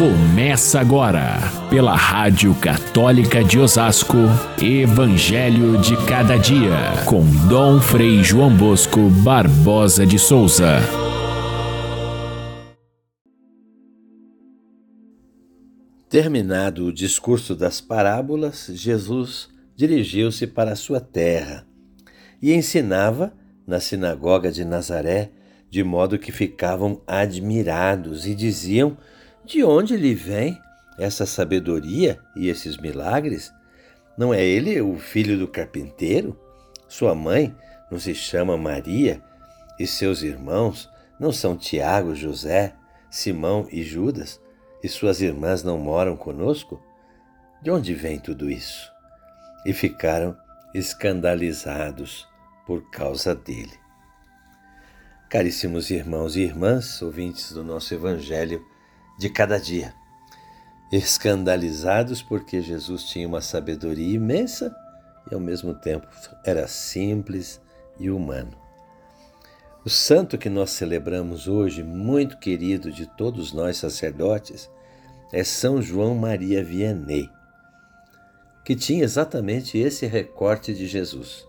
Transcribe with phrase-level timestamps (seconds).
[0.00, 1.36] Começa agora,
[1.68, 4.16] pela Rádio Católica de Osasco,
[4.58, 10.78] Evangelho de Cada Dia, com Dom Frei João Bosco Barbosa de Souza.
[16.08, 21.66] Terminado o discurso das parábolas, Jesus dirigiu-se para a sua terra
[22.40, 23.34] e ensinava
[23.66, 25.30] na sinagoga de Nazaré,
[25.68, 28.96] de modo que ficavam admirados e diziam
[29.50, 30.62] de onde lhe vem
[30.96, 33.52] essa sabedoria e esses milagres?
[34.16, 36.38] Não é ele o filho do carpinteiro?
[36.86, 37.52] Sua mãe
[37.90, 39.20] não se chama Maria?
[39.76, 40.88] E seus irmãos
[41.18, 42.74] não são Tiago, José,
[43.10, 44.40] Simão e Judas?
[44.84, 46.80] E suas irmãs não moram conosco?
[47.60, 48.88] De onde vem tudo isso?
[49.66, 50.36] E ficaram
[50.72, 52.24] escandalizados
[52.64, 53.74] por causa dele.
[55.28, 58.64] Caríssimos irmãos e irmãs, ouvintes do nosso Evangelho,
[59.20, 59.92] de cada dia,
[60.90, 64.74] escandalizados porque Jesus tinha uma sabedoria imensa
[65.30, 66.06] e ao mesmo tempo
[66.42, 67.60] era simples
[67.98, 68.56] e humano.
[69.84, 74.70] O santo que nós celebramos hoje, muito querido de todos nós sacerdotes,
[75.30, 77.28] é São João Maria Vianney,
[78.64, 81.46] que tinha exatamente esse recorte de Jesus.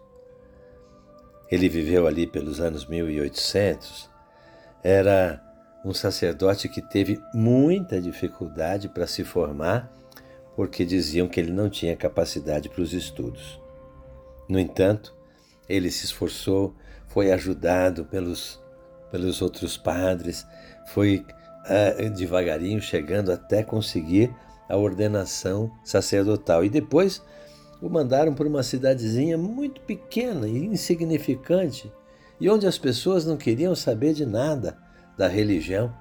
[1.49, 4.09] Ele viveu ali pelos anos 1800,
[4.83, 5.41] era
[5.83, 9.91] um sacerdote que teve muita dificuldade para se formar,
[10.55, 13.59] porque diziam que ele não tinha capacidade para os estudos.
[14.47, 15.15] No entanto,
[15.67, 16.75] ele se esforçou,
[17.07, 18.61] foi ajudado pelos,
[19.09, 20.45] pelos outros padres,
[20.87, 21.25] foi
[21.65, 24.33] uh, devagarinho chegando até conseguir
[24.69, 26.63] a ordenação sacerdotal.
[26.63, 27.21] E depois
[27.81, 31.91] o mandaram para uma cidadezinha muito pequena e insignificante,
[32.39, 34.77] e onde as pessoas não queriam saber de nada
[35.21, 35.93] da religião,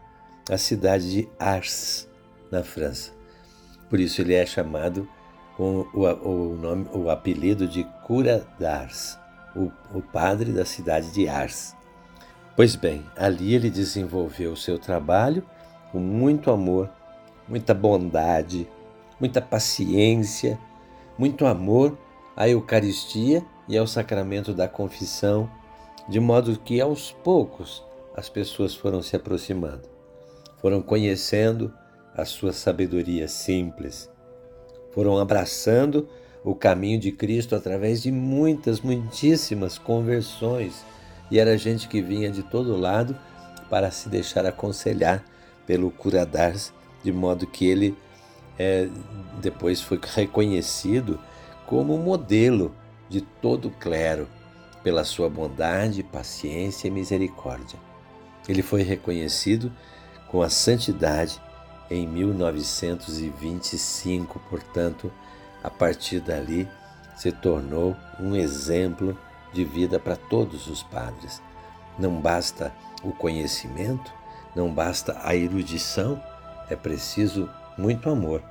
[0.50, 2.08] a cidade de Ars,
[2.50, 3.12] na França.
[3.90, 5.06] Por isso ele é chamado
[5.58, 9.18] com o, o, nome, o apelido de Cura d'Ars,
[9.54, 11.76] o, o padre da cidade de Ars.
[12.56, 15.44] Pois bem, ali ele desenvolveu o seu trabalho
[15.92, 16.88] com muito amor,
[17.46, 18.66] muita bondade,
[19.20, 20.58] muita paciência,
[21.18, 21.98] muito amor
[22.34, 25.50] à Eucaristia e ao sacramento da confissão,
[26.08, 27.84] de modo que aos poucos
[28.14, 29.88] as pessoas foram se aproximando,
[30.60, 31.72] foram conhecendo
[32.14, 34.10] a sua sabedoria simples,
[34.92, 36.08] foram abraçando
[36.44, 40.84] o caminho de Cristo através de muitas, muitíssimas conversões.
[41.30, 43.16] E era gente que vinha de todo lado
[43.68, 45.24] para se deixar aconselhar
[45.66, 46.72] pelo Curadars,
[47.04, 47.96] de modo que ele
[48.58, 48.88] é,
[49.40, 51.20] depois foi reconhecido
[51.66, 52.74] como modelo
[53.08, 54.28] de todo clero,
[54.82, 57.78] pela sua bondade, paciência e misericórdia.
[58.48, 59.70] Ele foi reconhecido
[60.28, 61.38] com a santidade
[61.90, 65.12] em 1925, portanto,
[65.62, 66.66] a partir dali
[67.16, 69.14] se tornou um exemplo
[69.52, 71.42] de vida para todos os padres.
[71.98, 74.10] Não basta o conhecimento,
[74.54, 76.22] não basta a erudição,
[76.68, 78.42] é preciso muito amor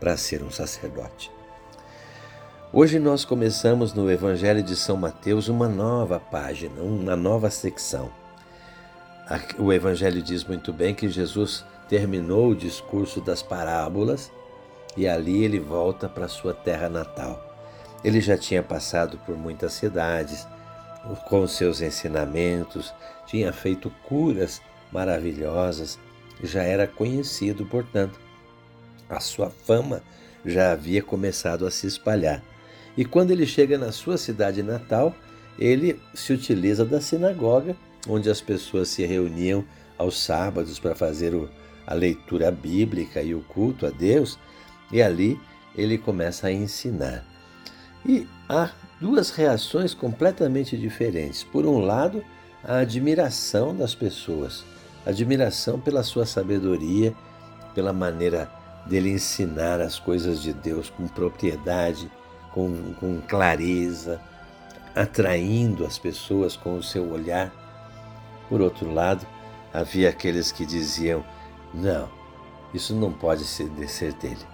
[0.00, 1.30] para ser um sacerdote.
[2.72, 8.10] Hoje nós começamos no Evangelho de São Mateus uma nova página, uma nova secção.
[9.58, 14.32] O Evangelho diz muito bem que Jesus terminou o discurso das parábolas
[14.96, 17.44] e ali ele volta para sua terra natal.
[18.02, 20.46] Ele já tinha passado por muitas cidades
[21.28, 22.94] com seus ensinamentos,
[23.26, 25.98] tinha feito curas maravilhosas,
[26.42, 28.18] já era conhecido, portanto,
[29.10, 30.02] a sua fama
[30.44, 32.42] já havia começado a se espalhar.
[32.96, 35.14] E quando ele chega na sua cidade natal,
[35.58, 37.76] ele se utiliza da sinagoga
[38.06, 39.64] onde as pessoas se reuniam
[39.96, 41.32] aos sábados para fazer
[41.86, 44.38] a leitura bíblica e o culto a Deus,
[44.92, 45.40] e ali
[45.74, 47.24] ele começa a ensinar.
[48.06, 48.70] E há
[49.00, 51.42] duas reações completamente diferentes.
[51.42, 52.24] Por um lado,
[52.64, 54.64] a admiração das pessoas,
[55.04, 57.14] admiração pela sua sabedoria,
[57.74, 58.50] pela maneira
[58.86, 62.10] dele ensinar as coisas de Deus com propriedade,
[62.52, 64.20] com, com clareza,
[64.94, 67.52] atraindo as pessoas com o seu olhar
[68.48, 69.26] por outro lado,
[69.72, 71.24] havia aqueles que diziam:
[71.72, 72.08] não,
[72.72, 74.44] isso não pode ser, ser dele.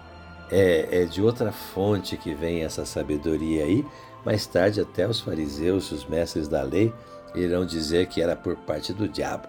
[0.51, 3.85] É, é de outra fonte que vem essa sabedoria aí.
[4.23, 6.93] Mais tarde, até os fariseus, os mestres da lei,
[7.35, 9.47] irão dizer que era por parte do diabo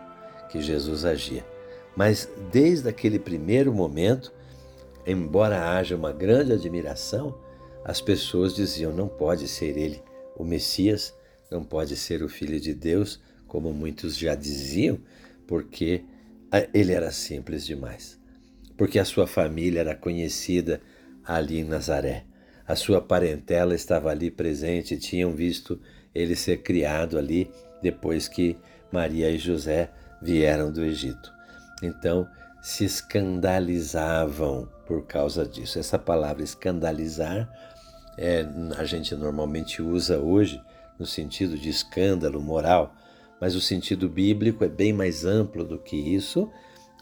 [0.50, 1.46] que Jesus agia.
[1.94, 4.32] Mas desde aquele primeiro momento,
[5.06, 7.34] embora haja uma grande admiração,
[7.84, 10.02] as pessoas diziam: não pode ser ele
[10.36, 11.14] o Messias,
[11.50, 14.98] não pode ser o Filho de Deus, como muitos já diziam,
[15.46, 16.04] porque
[16.72, 18.18] ele era simples demais.
[18.76, 20.80] porque a sua família era conhecida
[21.24, 22.24] ali em Nazaré.
[22.66, 25.80] A sua parentela estava ali presente, tinham visto
[26.14, 27.50] ele ser criado ali
[27.82, 28.56] depois que
[28.92, 29.90] Maria e José
[30.20, 31.32] vieram do Egito.
[31.82, 32.28] Então,
[32.60, 35.78] se escandalizavam por causa disso.
[35.78, 37.48] Essa palavra escandalizar,
[38.18, 38.46] é,
[38.76, 40.60] a gente normalmente usa hoje
[40.98, 42.94] no sentido de escândalo moral,
[43.40, 46.50] mas o sentido bíblico é bem mais amplo do que isso.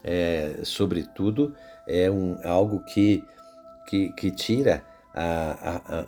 [0.03, 1.55] É, sobretudo,
[1.87, 3.23] é um, algo que,
[3.87, 4.83] que, que tira
[5.13, 6.05] a, a,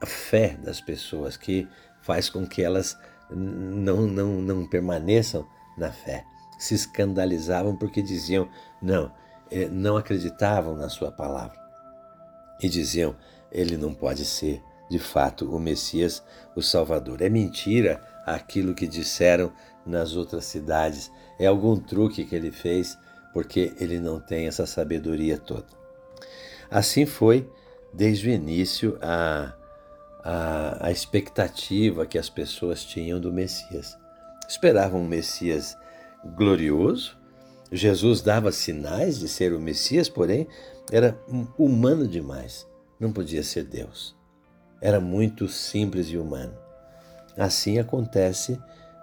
[0.00, 1.68] a, fé das pessoas, que
[2.00, 2.96] faz com que elas
[3.30, 6.24] não, não, não permaneçam na fé.
[6.58, 8.48] Se escandalizavam porque diziam:
[8.80, 9.12] não,
[9.50, 11.58] eh, não acreditavam na sua palavra.
[12.62, 13.16] E diziam:
[13.50, 16.22] ele não pode ser, de fato, o Messias,
[16.54, 17.22] o Salvador.
[17.22, 18.02] É mentira
[18.34, 19.52] aquilo que disseram
[19.84, 21.10] nas outras cidades.
[21.38, 22.98] É algum truque que ele fez
[23.32, 25.66] porque ele não tem essa sabedoria toda.
[26.70, 27.48] Assim foi
[27.92, 29.54] desde o início a,
[30.22, 33.96] a, a expectativa que as pessoas tinham do Messias.
[34.48, 35.76] Esperavam um Messias
[36.36, 37.16] glorioso,
[37.72, 40.48] Jesus dava sinais de ser o Messias, porém
[40.90, 41.16] era
[41.56, 42.66] humano demais,
[42.98, 44.16] não podia ser Deus.
[44.80, 46.56] Era muito simples e humano.
[47.36, 48.60] Assim acontece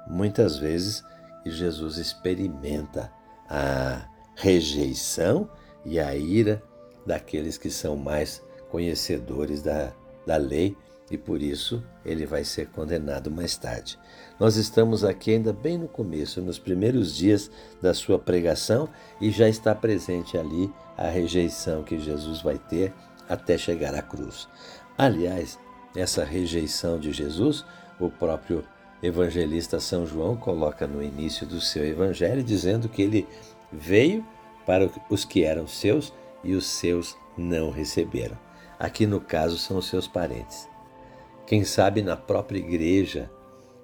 [0.07, 1.03] muitas vezes
[1.44, 3.12] que Jesus experimenta
[3.50, 5.50] a rejeição
[5.85, 6.62] e a ira
[7.06, 9.94] daqueles que são mais conhecedores da,
[10.25, 10.75] da lei
[11.09, 13.97] e por isso ele vai ser condenado mais tarde.
[14.39, 17.50] Nós estamos aqui ainda bem no começo, nos primeiros dias
[17.81, 18.89] da sua pregação
[19.21, 22.94] e já está presente ali a rejeição que Jesus vai ter
[23.29, 24.47] até chegar à cruz.
[24.97, 25.57] Aliás,
[25.95, 27.65] essa rejeição de Jesus,
[27.99, 28.63] o próprio
[29.01, 33.27] evangelista São João coloca no início do seu evangelho, dizendo que ele
[33.71, 34.25] veio
[34.65, 36.13] para os que eram seus
[36.44, 38.38] e os seus não receberam.
[38.79, 40.67] Aqui no caso são os seus parentes.
[41.45, 43.29] Quem sabe na própria igreja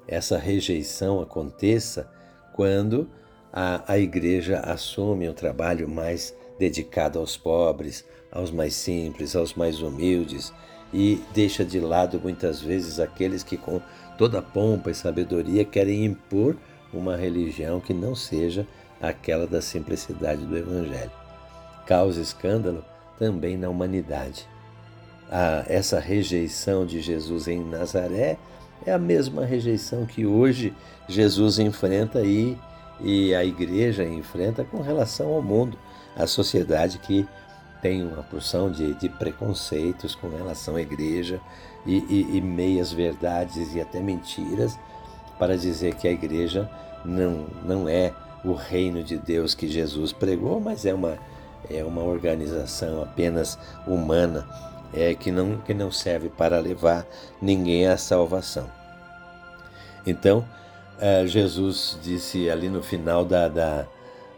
[0.08, 2.12] essa rejeição aconteça
[2.54, 3.10] quando
[3.52, 9.82] a, a igreja assume um trabalho mais dedicado aos pobres, aos mais simples, aos mais
[9.82, 10.54] humildes
[10.94, 13.82] e deixa de lado muitas vezes aqueles que com
[14.24, 16.56] toda pompa e sabedoria querem impor
[16.94, 18.66] uma religião que não seja
[19.02, 21.12] aquela da simplicidade do Evangelho.
[21.86, 22.86] Causa escândalo
[23.20, 24.48] também na humanidade
[25.30, 28.38] a, essa rejeição de Jesus em Nazaré
[28.86, 30.74] é a mesma rejeição que hoje
[31.10, 32.58] Jesus enfrenta e,
[33.02, 35.78] e a igreja enfrenta com relação ao mundo,
[36.16, 37.28] a sociedade que
[37.84, 41.42] tem uma porção de, de preconceitos com relação à igreja
[41.86, 44.80] e, e, e meias verdades e até mentiras
[45.38, 46.70] para dizer que a igreja
[47.04, 48.14] não, não é
[48.46, 51.18] o reino de Deus que Jesus pregou, mas é uma,
[51.70, 54.48] é uma organização apenas humana
[54.94, 57.06] é, que, não, que não serve para levar
[57.42, 58.70] ninguém à salvação.
[60.08, 60.46] Então,
[61.00, 63.86] é, Jesus disse ali no final da, da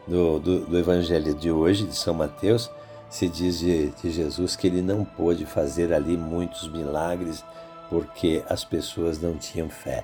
[0.08, 2.72] do, do, do, Evangelho de hoje, de São Mateus,
[3.16, 7.46] se diz de, de Jesus que ele não pôde fazer ali muitos milagres
[7.90, 10.04] porque as pessoas não tinham fé.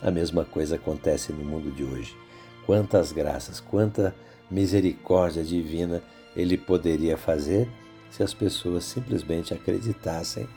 [0.00, 2.16] A mesma coisa acontece no mundo de hoje.
[2.64, 4.14] Quantas graças, quanta
[4.48, 6.00] misericórdia divina
[6.36, 7.68] ele poderia fazer
[8.12, 10.48] se as pessoas simplesmente acreditassem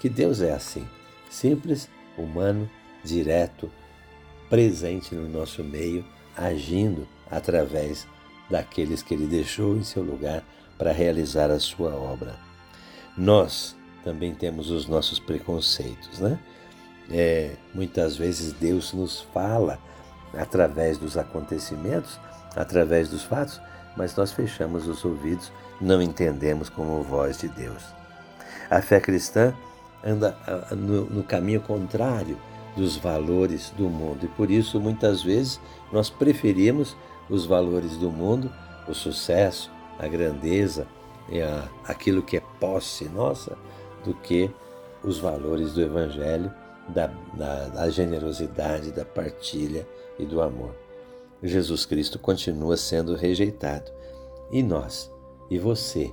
[0.00, 0.84] que Deus é assim,
[1.30, 1.88] simples,
[2.18, 2.68] humano,
[3.04, 3.70] direto,
[4.50, 6.04] presente no nosso meio,
[6.36, 8.04] agindo através
[8.50, 10.42] daqueles que Ele deixou em seu lugar
[10.78, 12.34] para realizar a sua obra.
[13.16, 16.38] Nós também temos os nossos preconceitos, né?
[17.10, 19.78] É, muitas vezes Deus nos fala
[20.34, 22.18] através dos acontecimentos,
[22.56, 23.60] através dos fatos,
[23.96, 27.82] mas nós fechamos os ouvidos, não entendemos como voz de Deus.
[28.70, 29.54] A fé cristã
[30.02, 30.36] anda
[30.70, 32.38] no, no caminho contrário
[32.76, 35.60] dos valores do mundo e por isso muitas vezes
[35.92, 36.96] nós preferimos
[37.28, 38.50] os valores do mundo,
[38.88, 40.86] o sucesso, a grandeza,
[41.30, 43.56] a, aquilo que é posse nossa,
[44.04, 44.50] do que
[45.02, 46.52] os valores do Evangelho,
[46.88, 49.86] da, da, da generosidade, da partilha
[50.18, 50.74] e do amor.
[51.42, 53.90] Jesus Cristo continua sendo rejeitado.
[54.50, 55.10] E nós?
[55.50, 56.12] E você?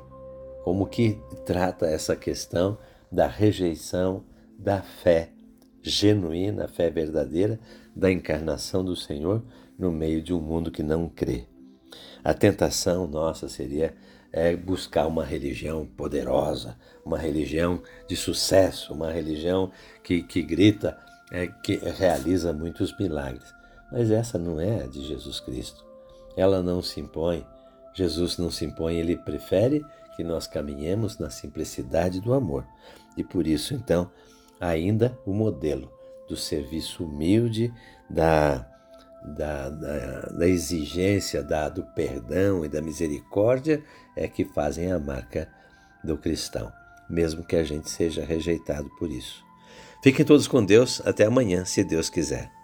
[0.63, 2.77] Como que trata essa questão
[3.12, 4.24] da rejeição
[4.57, 5.31] da fé
[5.81, 7.59] genuína, fé verdadeira
[7.95, 9.43] da encarnação do Senhor
[9.77, 11.49] no meio de um mundo que não crê?
[12.29, 13.91] A tentação nossa seria
[14.31, 19.71] é, buscar uma religião poderosa, uma religião de sucesso, uma religião
[20.03, 20.95] que, que grita,
[21.31, 23.51] é, que realiza muitos milagres.
[23.91, 25.83] Mas essa não é a de Jesus Cristo.
[26.38, 27.43] Ela não se impõe.
[27.95, 29.83] Jesus não se impõe, ele prefere
[30.15, 32.63] que nós caminhemos na simplicidade do amor.
[33.17, 34.12] E por isso, então,
[34.59, 35.91] ainda o modelo
[36.27, 37.74] do serviço humilde,
[38.07, 38.68] da,
[39.23, 43.83] da, da, da exigência, da, do perdão e da misericórdia
[44.15, 45.47] é que fazem a marca
[46.03, 46.71] do cristão,
[47.09, 49.43] mesmo que a gente seja rejeitado por isso.
[50.01, 51.01] Fiquem todos com Deus.
[51.05, 52.59] Até amanhã, se Deus quiser.